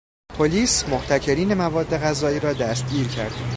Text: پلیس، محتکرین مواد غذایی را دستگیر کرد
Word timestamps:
پلیس، 0.37 0.89
محتکرین 0.89 1.53
مواد 1.53 1.97
غذایی 1.97 2.39
را 2.39 2.53
دستگیر 2.53 3.07
کرد 3.07 3.35